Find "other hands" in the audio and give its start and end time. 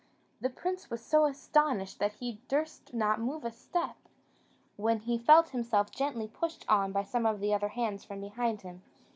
7.27-8.03